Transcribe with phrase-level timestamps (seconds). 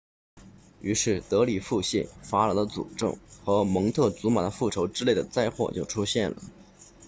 [0.81, 6.41] 于是德里腹泻法老的诅咒和蒙特祖玛的复仇之类的灾祸就出现了